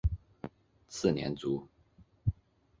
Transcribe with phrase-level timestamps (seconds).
[0.87, 1.63] 次年卒。